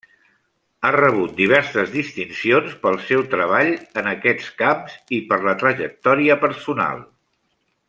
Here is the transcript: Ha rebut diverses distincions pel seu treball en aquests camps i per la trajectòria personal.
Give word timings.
Ha 0.85 0.89
rebut 0.95 1.35
diverses 1.41 1.91
distincions 1.97 2.73
pel 2.85 2.97
seu 3.09 3.21
treball 3.35 3.69
en 4.03 4.09
aquests 4.15 4.49
camps 4.63 4.97
i 5.19 5.21
per 5.29 5.41
la 5.45 5.55
trajectòria 5.65 6.41
personal. 6.49 7.07